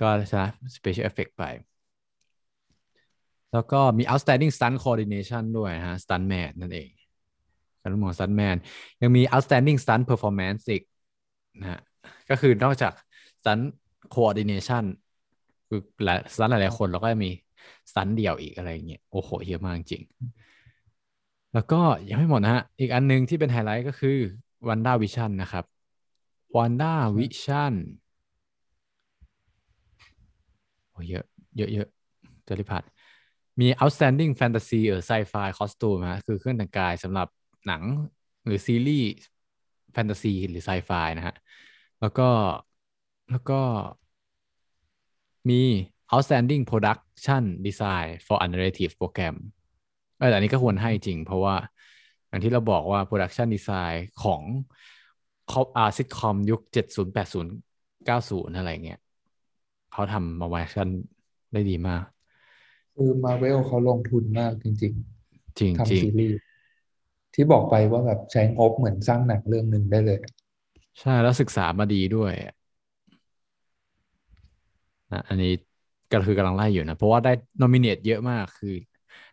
[0.00, 1.44] ก็ชนะ special effect ไป
[3.54, 6.88] แล้วก็มี outstanding stunt coordination ด้วยฮะ stuntman นั่นเอง
[7.80, 8.56] การรู้มอง stuntman
[9.02, 10.82] ยังมี outstanding stunt performance อีก
[11.60, 11.80] นะฮะ
[12.30, 12.92] ก็คือนอกจาก
[13.40, 13.64] stunt
[14.14, 14.84] coordination
[15.68, 17.30] คือหลาย stunt หลายๆคนแล้วก็จะมี
[17.90, 20.02] stunt เดี่ยวอีกอะไรเงี้ยโอ้โหเยอะมากจริง
[21.54, 24.16] แล้วก็ยังไม่หมดนะฮะ อีกอันหนึงที่เป็นไฮไลท์ก็คือ
[24.66, 25.64] Wanda Vision นะครับ
[26.56, 27.74] Wanda Vision
[30.90, 31.24] โอ้เยอะ
[31.56, 31.88] เยอะเยอะ
[32.46, 32.82] จริพัด
[33.60, 37.28] มี outstanding fantasy หรือ sci-fi costume นะคือเครื่องแต่งกายสำหรับ
[37.66, 37.82] หนัง
[38.44, 39.08] หรือซีรีส์
[39.92, 41.34] แฟนตาซีหรือ sci-fi นะฮะ
[42.00, 42.28] แล้วก็
[43.30, 43.60] แล้วก็
[45.48, 45.62] มี
[46.12, 49.34] outstanding production design for a narrative program
[50.18, 51.56] เออแต่อันนี้ก็ควรให้จริง เพราะว่า
[52.28, 54.42] อย่างที่เราบอกว่า production design ของ
[55.50, 57.46] คอมอาซิทคอมยุค 70 80
[58.06, 59.00] 90 อะไรเงี้ย
[59.92, 60.88] เขาทำมาไว้กัน
[61.52, 62.13] ได้ดีมาก
[62.94, 64.92] คือมาเวลเขาลงทุนมากจริงจริง
[65.28, 66.38] ๆ จริงทำซีรีส์
[67.34, 70.18] ที่บอกไปว่าแบบใช้งบเหมือนสร้างหนังเรื่องหนึ่งได้เลย
[71.00, 72.32] ใช่แล้วศึกษามาดีด้วย
[75.12, 75.52] นะอันนี้
[76.12, 78.74] ก็คือกำลังไล่อยู่นะ เพราะว่าได้นอมิเนตเยอะมากคือ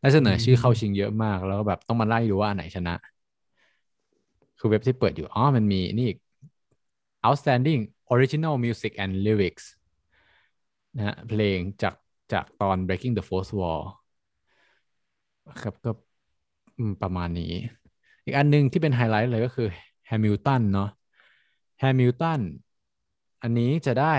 [0.02, 2.96] ได้เสนอชื่อเข้าชิงเยอะมาก แล้วก็แบบต้องมาไล่ดูว่าอันไหนชนะ
[4.60, 6.18] คือเว็บที่เปิดอยู่อ๋อมันมีนี่อีก
[7.26, 7.82] outstanding
[8.14, 9.66] original music and lyrics
[10.96, 11.94] นะฮะเพลงจาก
[12.34, 13.84] จากตอน breaking the fourth wall
[15.62, 15.92] ครับก็
[17.02, 17.52] ประมาณนี้
[18.24, 19.68] อีกอันหนึงที่เป็นไฮไลท์เลยก็คือ
[20.08, 20.90] แฮมิลตันเนาะ
[21.80, 22.42] แฮมิลตัน
[23.42, 24.16] อันนี้จะได้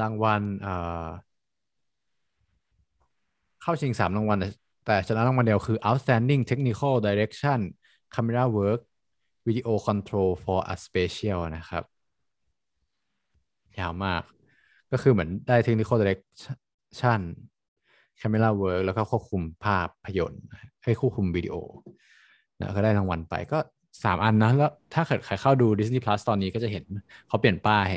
[0.00, 1.06] รางวัลเอ่อ
[3.62, 4.38] เข้าชิงสามรางวัล
[4.86, 7.60] แต่ชนะรางวัลเดียวคือ outstanding technical direction
[8.14, 8.80] camera work
[9.46, 11.84] video control for a special นะครับ
[13.78, 14.22] ยาวมาก
[14.92, 15.98] ก็คือเหมือนได้ technical
[16.94, 17.20] direction
[18.20, 20.44] camera work แล้วก็ควบคุมภาพยนตร์
[20.84, 21.54] ให้ควบคุมวิดีโอ
[22.60, 23.58] นะก็ได้รางวัลไปก็
[24.04, 26.84] สามอันนะแล้วถ้าเกิดใครเข้าดู Disney Plus ตอนนี้ก็จะเห็น
[27.28, 27.88] เขาเปลี่ยนป้าย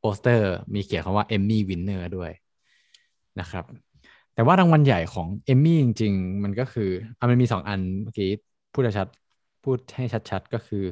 [0.00, 2.30] โปสเตอร์มีเขียนคำว่า Emmy Winner ด้วย
[3.40, 3.64] นะครับ
[4.34, 8.30] แต่ว่ารางวัลใหญ่ของ Emmy จริง ๆ มันก็คืออะมันมีสองอันเมื่อกี้
[8.72, 9.08] พูดชัด
[9.64, 10.84] พูดให้ชัดๆ ก็คือ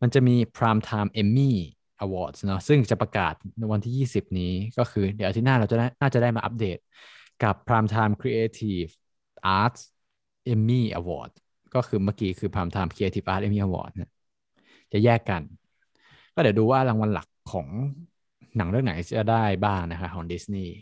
[0.00, 1.52] มันจะมี Prime Time Emmy
[2.04, 6.78] Awards เนาะซึ่งจะประกาศในวันที่ 20 นี้ก็คือเดี๋ยวอาทิตย์หน้าเราจะน่าจะได้มาอัปเดต
[7.42, 8.90] กับ Prime Time Creative
[9.58, 9.80] Arts
[10.52, 11.32] Emmy Award
[11.74, 14.10] ก็คือเมื่อกี้คือ Prime Time Creative Arts Emmy Award เนี่ย
[14.92, 15.42] จะแยกกัน
[16.34, 17.68] ก็เดี๋ยวดูว่ารางวัลหลักของ
[18.56, 20.74] หนังเรื่องไหนจะได้บ้างนะคะของดิสนีย์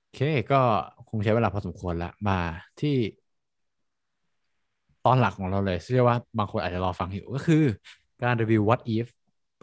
[0.00, 0.20] โอเค
[0.52, 0.60] ก็
[1.08, 2.38] คงใช้เวลาพอสมควรละมา
[2.80, 2.96] ที่
[5.06, 7.64] ตอนหลักของเราเลยเชื่อว่าบางคนอาจจะรอฟังอยู่ก็คือ
[8.22, 9.06] การรีวิว What If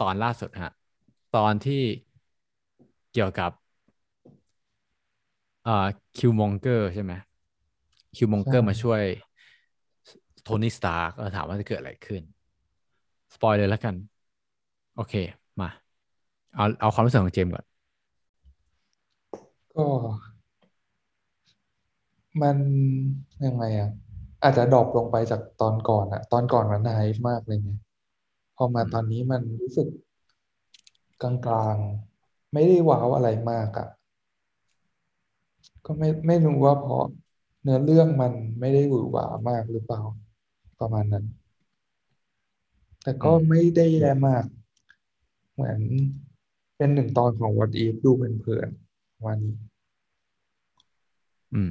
[0.02, 0.70] ตอนล่าสุดฮะ
[1.36, 1.82] ตอนที่
[3.12, 3.50] เกี่ยวกับ
[5.66, 5.72] อ่า
[6.16, 7.12] คิวมองเกอร์ใช่ไหม
[8.16, 9.02] คิวมองเกอร์ใช่มาช่วย
[10.42, 12.22] โทนี่สตาร์ก็ถามว่าจะเกิดอะไรขึ้น
[13.34, 13.94] สปอยเลยแล้วกัน
[14.94, 15.14] โอเค
[15.60, 15.68] มา
[16.54, 17.64] เอาเอาความรู้สึกของเจมส์ก่อน
[19.74, 19.86] ก็
[22.42, 22.56] มัน
[23.46, 23.90] ยังไงอะ
[24.42, 27.91] อาจจะดรอปลงไปจากตอนก่อนอะตอนก่อนมันไฮมากเลยไงพ
[28.62, 29.88] อมาตอนนี้มันรู้สึก
[31.22, 33.88] กลางๆ ไม่ได้ว้าวอะไรมากอะ
[35.86, 37.04] ก็ไม่ไม่รู้ว่าเพราะ
[37.62, 40.02] เนื้อเรื่องมันไม่ได้หวือหวามากหรือเปล่า
[40.80, 41.24] ประมาณนั้น
[43.02, 44.44] แต่ก็อืมไม่ได้แย่มาก
[45.54, 45.80] เหมือน
[46.76, 49.56] เป็นหนึ่งตอนของ What If ดูเพลินๆวันนี้
[51.52, 51.70] อืม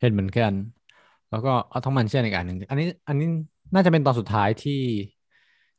[0.00, 0.54] เห็นเหมือนกัน
[1.30, 3.26] แล้วก็เอาต้องมันเชื่ออีกอันหนึ่งอันนี้ อันนี้
[3.74, 4.72] น่าจะเป็นตอนสุดท้ายที่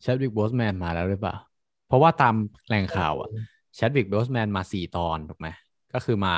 [0.01, 1.35] แชดวิกโบสแมนมาแล้วหรือเปล่า
[1.85, 2.35] เพราะว่าตาม
[2.67, 3.29] แหล่งข่าวอะ
[3.75, 5.47] แชดวิกโบสแมนมาสี่ตอนถูกไหม
[5.93, 6.31] ก็คือมา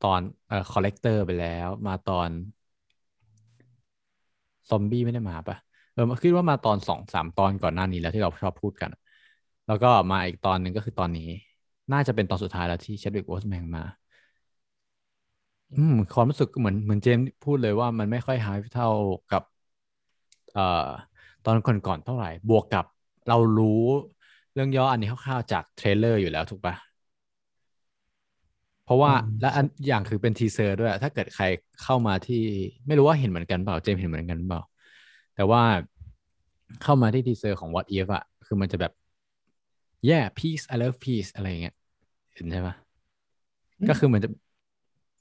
[0.00, 2.30] ตอนเอ่อ Collector ไปแล้ว มาตอน
[4.70, 5.56] ซอมบี้ไม่ได้มาปะ
[5.92, 8.90] เออคิดว่ามาตอนสองสามตอนก่อนหน้านี้แล้วที่เราชอบพูดกัน
[9.66, 11.28] แล้วก็มาอีกตอนหนึ่งก็คือตอนนี้
[11.92, 13.84] น่าจะเป็นตอนสุดท้ายแล้วที่แชดวิกโบสแมนมา
[15.72, 18.88] อืมความรู้สึกเหมือนเหมือนเจมส์พูดเลยว่ามันไม่ค่อยหายเท่า
[19.28, 19.42] กับ
[20.52, 20.62] เอ่อ
[21.46, 22.84] ตอนก่อนๆเท่าไหร่ บวกกับ
[23.28, 23.82] เรารู้
[24.54, 26.74] เรื่องย่ออันนี้คร่าวๆจาก trailer อยู่แล้วถูกปะ
[28.84, 31.44] เพราะว่าอืมและอันอย่างคือเป็น teaser ด้วย ถ้าเกิดใคร
[31.82, 32.42] เข้ามาที่
[32.86, 34.62] ไม่รู้ว่าเห็นเหมือนกันเปล่าเจมส์เห็นเหมือนกันเปล่า
[35.34, 35.62] แต่ว่า
[36.82, 38.92] เข้ามาที่ teaser ของ What If อะคือมันจะแบบ
[40.08, 41.74] yeah peace I love peace อะไรอย่างเงี้ย
[42.34, 42.74] เห็นใช่ปะ
[43.88, 44.30] ก็คือเหมือนจะ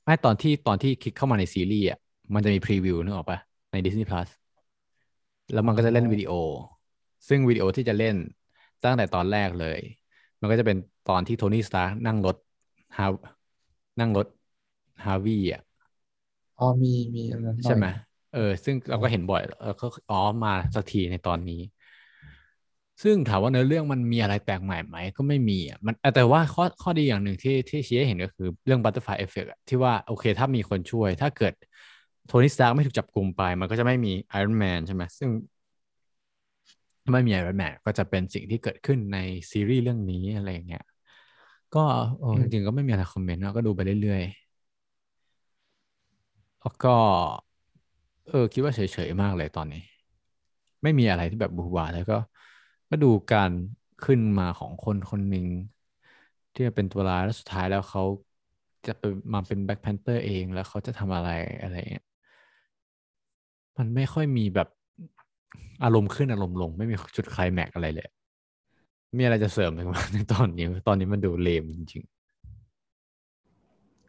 [0.06, 2.00] ไม่ตอนที่ตอนที่คลิกเข้ามาในซีรีส์อะ
[2.34, 3.40] มันจะมี preview นึกออกปะ
[3.72, 4.30] ใน Disney Plus
[5.52, 6.32] แล้วมันก็จะเล่นวิดีโอ
[7.28, 8.16] ซึ่งวิดีโอที่จะเล่น
[8.84, 9.80] ตั้งแต่ตอนแรกเลย
[10.40, 12.36] มันก็จะเป็นตอนที่โทนี่สตาร์นั่งรถ
[12.98, 13.06] ฮา
[14.00, 14.28] นั่งรถ
[15.04, 15.62] ฮาวีอะ
[16.60, 17.86] อ๋อมีมีอันนั้นหน่อยใช่ไหม
[18.32, 21.56] เออ ซึ่งเราก็เห็นบ่อยเออก็อ๋อมาสักทีในตอนนี้
[23.04, 31.54] ซึ่งถามว่าเนื้อเรื่องมันมีอะไรแปลกใหม่ไหมก็ไม่มีอะมันแต่ว่าข้อข้อดีอย่างหนึ่งที่ที่ชี้ให้เห็นก็คือเรื่อง butterfly effect อะที่ว่าโอเค ถ้ามีคนช่วย ถ้าเกิด
[32.28, 35.30] โทนี่สตาร์ไม่ถูกจับกลุ่มไป มันก็จะไม่มีไอรอนแมนใช่ไหมซึ่ง
[37.04, 39.18] ถ้าไม่มีไอรอนแมนก็จะเป็นสิ่งที่เกิดขึ้นใน
[39.52, 40.82] ซีรีส์เรื่องนี้อะไรอย่างเงี้ย
[41.74, 41.80] ก็
[42.20, 46.96] เออจริงๆก็ไม่มีอะไร comment นะก็ดูไปเรื่อยๆแล้วก็
[48.28, 49.84] เออคิดว่าเฉยๆมากเลยตอนนี้
[50.84, 52.16] ไม่มีอะไรที่แบบว้าวแล้วก็
[52.90, 53.52] ก็ดูการ
[54.02, 55.46] ขึ้นมาของคนคนหนึ่ง
[56.54, 58.02] ที่จะเป็นตัวร้ายแล้วสุดท้ายแล้วเขา
[58.86, 61.30] จะไปมาเป็น Black Panther เองแล้วเขาจะทำอะไร
[61.62, 62.04] อะไรเงี้ย
[63.78, 64.68] มันไม่ค่อยมีแบบ
[65.84, 68.08] อารมณ์ขึ้นอารมณ์ลง ไม่มีจุดไคลแม็กซ์อะไรเลย
[69.18, 72.04] มีอะไรจะเสริมไหมวะในตอนนี้ ตอนนี้มันดูเลมจริง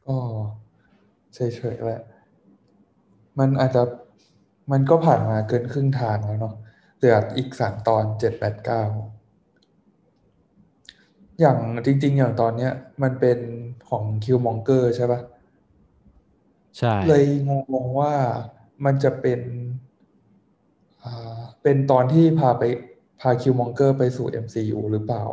[0.06, 0.16] ก็
[1.34, 1.38] เฉ
[1.74, 2.02] ยๆแหละ
[3.38, 3.82] มันอาจจะ
[4.72, 6.54] มันก็ผ่านมาเกินครึ่งทางแล้วเนาะ
[6.96, 8.84] เหลืออีกสามตอนเจ็ดแปดเก้า
[11.40, 13.38] อย่างจริง ๆ อย่างตอนเนี้ย มันเป็น
[13.88, 15.20] ของคิวมองเกอร์ใช่ปะ
[16.78, 18.14] ใช่ เลยงงว่า
[18.84, 19.40] มันจะเป็น
[21.04, 22.62] อ่าเป็นตอนที่พาไป
[23.20, 25.24] พาคิวมองเกอร์ไปสู่ MCU หรือเปล่า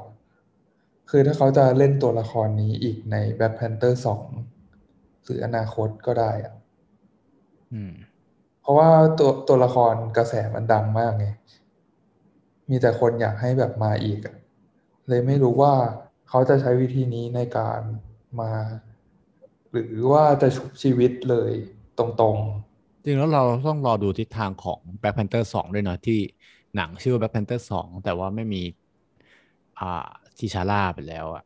[1.09, 3.93] คือถ้าเขาจะเล่นตัวละครนี้อีกใน Black Panther
[4.57, 6.53] 2หรืออนาคตก็ได้อะ
[7.73, 7.93] อืม
[8.61, 11.27] เพราะว่าตัวตัวละครกระแสมันดังมากไง
[12.69, 14.35] มีแต่คนอยากให้แบบมาอีกอะ
[15.07, 15.73] เลยไม่รู้ว่า
[16.29, 17.81] เขาจะใช้วิธีนี้ในการ
[18.41, 18.51] มา
[19.71, 21.51] หรือว่าจะชุบชีวิตเลย
[21.97, 22.37] ตรง
[23.05, 26.19] จริงแล้วเราต้องรอดูทิศทางของ Black Panther 2 ด้วยเนอะที่
[26.75, 28.61] หนังชื่อว่า Black Panther 2 แต่ว่าไม่มี
[29.79, 31.43] อ่าทิชาร่าไปแล้วอะ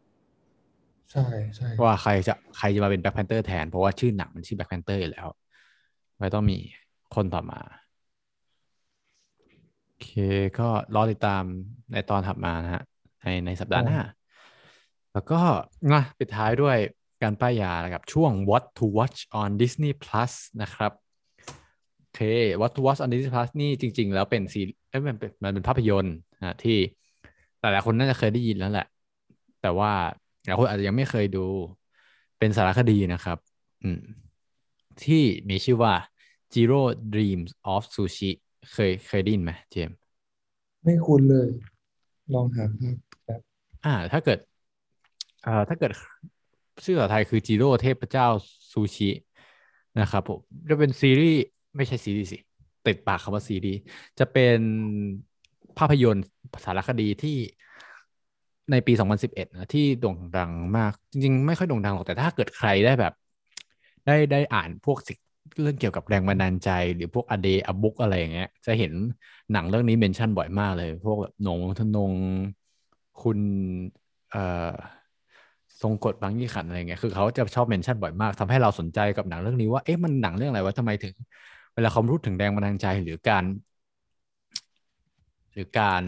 [0.55, 5.27] ๆใช่ใช่ว่าใครจะใครจะมาเป็น Black Panther แทน เพราะว่าชื่อหนังมันชื่อ Black Panther อยู่แล้ว
[6.19, 6.57] ไม่ต้องมี
[7.15, 7.59] คนต่อมา
[9.85, 10.09] โอเค
[10.59, 11.43] ก็รอติดตาม
[11.93, 12.83] ในตอนถัดมานะฮะ
[13.23, 13.99] ในในสัปดาห์หน้า
[15.13, 15.39] แล้วก็
[15.91, 16.77] มาปิดท้ายด้วย
[17.23, 21.08] การป้ายยานะครับช่วง What to Watch on Disney Plus นะครับโอ
[22.13, 22.19] เค
[22.61, 26.77] What to Watch on Disney Plus นี่จริง ๆ แล้วเป็นซีเอ้ยมันเป็นมันเป็นภาพยนตร์นะที่
[27.59, 28.87] หลายๆคนน่าจะเคยได้ยินแล้วแหละ
[29.61, 29.91] แต่ว่า
[30.45, 31.45] หลายคนอาจจะยังไม่เคยดู
[32.39, 33.37] เป็นสารคดีนะครับ
[33.83, 34.01] อืม
[35.03, 35.93] ที่มีชื่อว่า
[36.53, 36.81] Zero
[37.13, 38.31] Dreams of Sushi
[38.73, 39.97] เคยเคยได้ยินไหมเจมส์
[40.83, 41.49] ไม่คุ้นเลย
[42.33, 42.95] ลองหาภาพ
[43.25, 43.41] แบบ
[43.85, 44.39] อ่า ถ้าเกิด
[45.43, 45.91] เอ่อถ้าเกิด
[46.85, 48.27] ชื่อภาษาไทยคือจิโร่เทพเจ้า
[48.71, 49.09] ซูชิ
[49.99, 51.43] นะครับผมจะเป็นซีรีส์
[51.75, 52.37] ไม่ใช่ซีรีส์สิ
[52.85, 53.77] ติดปากคำว่าซีรีส์
[54.19, 54.59] จะเป็น
[55.77, 56.25] ภาพยนตร์
[56.65, 57.37] สารคดีที่
[58.71, 63.13] ในปี 2011 นะ ที่โด่งดังมาก จริง ๆ ไม่ค่อยโด่งดังหรอก แต่ถ้าเกิดใครได้แบบ
[64.05, 65.13] ได้ได้อ่านพวกสิ
[65.61, 68.93] เรื่องเกี่ยวกับแรงบันดาลใจ หรือพวกอเดอบุ๊กอะไรอย่างเงี้ย จะเห็น
[69.51, 72.13] หนังเรื่องนี้เมนชั่นบ่อยมากเลย พวกแบบหนงทนง
[73.21, 73.39] คุณ
[74.29, 74.39] เอ่อ
[75.81, 81.13] ทรงกฎบางยี่ขันอะไรเงี้ย คือเขาจะชอบเมนชั่นบ่อยมากทำให้เราสนใจกับหนังเรื่องนี้ว่า เอ๊ะ มันหนังเรื่องอะไรวะทำไมถึง
[81.79, 83.43] วลาเขาพูดถึงแรงบันดาลใจหรือการ
[85.53, 86.01] หรือการ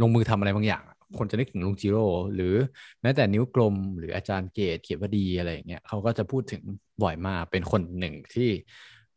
[0.00, 0.82] ลงมือทำอะไรบางอย่าง
[1.18, 2.54] คนจะนึกถึงลุงจิโร่หรือ
[3.02, 6.62] แม้แต่นิ้วกลม หรืออาจารย์เกตเขียนวดีอะไรอย่างเงี้ยเขาก็จะพูดถึง
[7.02, 8.48] บ่อยมากเป็นคนหนึ่งที่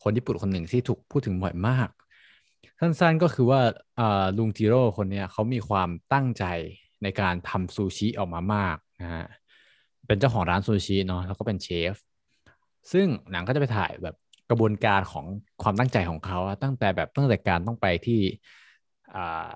[0.03, 1.89] คนญี่ปุ่นคนหนึ่งที่ถูกพูดถึงบ่อยมาก
[2.79, 3.61] สั้นๆก็คือว่า
[3.99, 6.45] อ่าลุงจิโร่คนเนี้ยเขามีความตั้งใจ
[7.03, 9.25] ในการทำซูชิออกมามากนะฮะ
[10.07, 11.95] เป็นเจ้าของร้านซูชิเนาะแล้วก็เป็นเชฟ
[12.91, 14.15] ซึ่งหนังก็จะไปถ่ายแบบ
[14.49, 15.25] กระบวนการของ
[15.61, 18.13] ความตั้งใจของเขาตั้งแต่แบบตั้งแต่การต้องไปที่
[19.13, 19.47] อ่า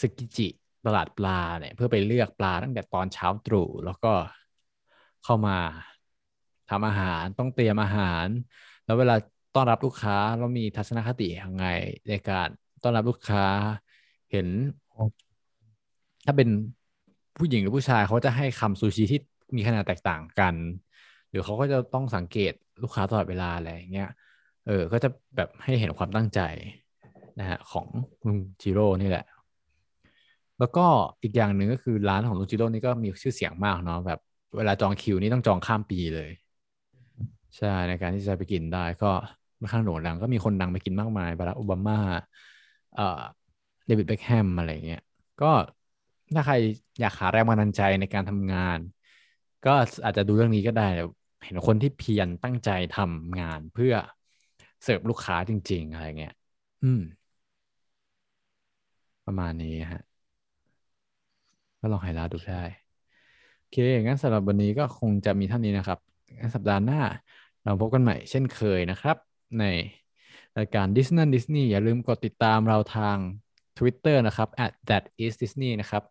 [0.00, 0.48] ซึกิจิ
[0.86, 4.08] ตลาดปลาเนี่ยเพื่อไปเลือกปลาตั้งแต่ตอนเช้าตรู่แล้วก็
[5.22, 5.52] เข้ามา
[6.68, 8.28] ทำอาหารต้องเตรียมอาหาร
[8.84, 9.14] แล้วเวลา
[9.54, 11.64] ต้อนรับลูกค้าเรามีทัศนคติยังไง
[12.08, 12.48] ในการ
[12.82, 13.42] ต้อนรับลูกค้า
[14.30, 14.48] เห็น
[16.26, 16.48] ถ้าเป็น
[17.36, 19.18] ผู้หญิงหรือผู้ชายเขาจะให้คำซูชิที่
[19.56, 20.56] มีขนาดแตกต่างกัน
[21.30, 24.08] หรือเขาก็จะต้องสังเกตลูกค้าตลอดเวลาอะไรอย่างเงี้ย
[24.68, 26.40] เออ ก็จะแบบให้เห็นความตั้งใจ
[27.40, 27.86] นะฮะของ
[28.26, 29.24] ลุงจิโร่นี่แหละ
[30.58, 30.86] แล้วก็
[31.22, 34.18] อีกอย่างหนึ่งก็คือร้านของลุงจิโร่นี่ก็มีชื่อเสียงมากเนาะแบบ
[34.56, 36.30] เวลาจองคิวนี่ต้องจองข้ามปีเลย
[37.56, 39.10] ใช่ในการที่จะไปกินได้ก็
[39.58, 41.98] ค่อนข้างโด่งดังก็มีคนดังไปกินมากมายบารักโอบามา
[42.94, 43.20] เอ่อ
[43.86, 45.02] เดวิดเบคแฮมอะไรเงี้ย
[45.42, 45.50] ก็
[46.34, 46.54] ถ้าใคร
[47.00, 48.78] อยากหาแรงบันดาลใจในการทำงาน
[49.66, 50.88] ก็อาจจะดูเรื่องนี้ก็ได้
[51.44, 53.94] เห็นคนที่เพียรตั้งใจทำงานเพื่อ
[54.82, 56.34] เสิร์ฟลูกค้าจริง ๆ อะไรเงี้ย
[56.84, 57.02] อืม
[59.26, 60.02] ประมาณนี้ฮะ
[61.80, 62.62] ก็ลองไฮไลท์ดูได้
[63.58, 65.98] โอเค งั้นสำหรับวันนี้ก็คงจะมีเท่านี้นะครับ
[66.38, 67.00] งั้นสัปดาห์หน้า
[67.64, 69.16] เราพบกันใหม่เช่นเคยนะครับ
[69.60, 69.64] ใน
[70.58, 73.16] รายการ Disney Disney อย่าลืมกดติดตามเราทาง
[73.78, 74.48] Twitter นะครับ
[74.88, 76.02] that is Disney นะครับ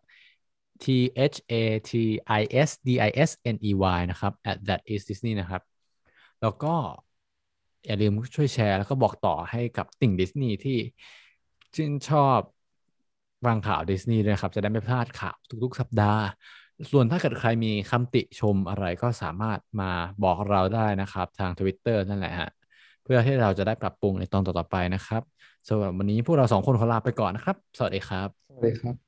[0.82, 0.84] T
[1.32, 1.54] H A
[1.90, 1.92] T
[2.40, 4.32] I S D I S N E Y นะครับ
[4.68, 5.62] that is Disney นะครับ
[6.42, 6.74] แล้วก็
[7.86, 10.78] อย่าลืมช่วยแชร์แล้วก็บอกต่อให้กับติ่งดิสนีย์ที่
[11.74, 12.40] ชื่นชอบ
[13.44, 16.22] ฟังข่าวดิสนีย์ด้วยนะครับ จะได้ไม่พลาดข่าวทุกๆ สัปดาห์
[16.92, 19.90] ส่วนถ้าเกิดใครมีคำติชมอะไรก็สามารถมา
[20.22, 22.48] บอกเราได้นะครับ ทาง Twitter นั่นแหละฮะ
[23.04, 25.22] เพื่อที่เราจะได้ปรับปรุงในตอนต่อๆไปนะครับ
[25.68, 29.07] สำหรับวันนี้พวกเราสองคนขอลาไปก่อนนะครับ สวัสดีครับ สวัสดีครับ